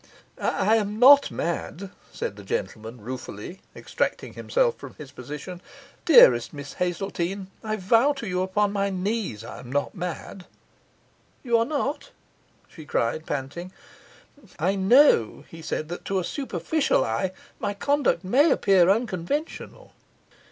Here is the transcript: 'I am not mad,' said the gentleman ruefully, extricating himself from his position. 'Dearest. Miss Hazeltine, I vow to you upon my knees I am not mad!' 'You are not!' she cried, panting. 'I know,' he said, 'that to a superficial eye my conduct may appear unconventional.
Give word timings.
'I 0.39 0.77
am 0.77 0.97
not 0.97 1.29
mad,' 1.29 1.91
said 2.11 2.35
the 2.35 2.43
gentleman 2.43 3.01
ruefully, 3.01 3.61
extricating 3.75 4.33
himself 4.33 4.75
from 4.75 4.95
his 4.95 5.11
position. 5.11 5.61
'Dearest. 6.05 6.51
Miss 6.53 6.73
Hazeltine, 6.73 7.51
I 7.63 7.75
vow 7.75 8.11
to 8.13 8.27
you 8.27 8.41
upon 8.41 8.73
my 8.73 8.89
knees 8.89 9.43
I 9.43 9.59
am 9.59 9.71
not 9.71 9.93
mad!' 9.93 10.47
'You 11.43 11.55
are 11.59 11.65
not!' 11.65 12.09
she 12.67 12.83
cried, 12.83 13.27
panting. 13.27 13.71
'I 14.57 14.75
know,' 14.77 15.43
he 15.49 15.61
said, 15.61 15.87
'that 15.89 16.03
to 16.05 16.17
a 16.17 16.23
superficial 16.23 17.05
eye 17.05 17.31
my 17.59 17.75
conduct 17.75 18.23
may 18.23 18.49
appear 18.49 18.89
unconventional. 18.89 19.93